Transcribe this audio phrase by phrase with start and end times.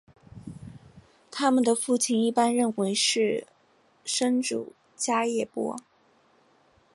[1.29, 3.45] 他们的父亲一般认为是
[4.03, 5.75] 生主迦叶波。